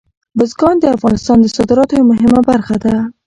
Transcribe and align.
بزګان 0.37 0.75
د 0.79 0.85
افغانستان 0.97 1.37
د 1.41 1.45
صادراتو 1.55 1.93
یوه 1.99 2.09
مهمه 2.11 2.39
برخه 2.49 2.75
ده. 2.83 2.95